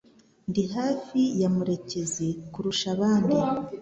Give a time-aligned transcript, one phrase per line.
[0.49, 3.37] Ndi hafi ya Murekezi kurusha abandi.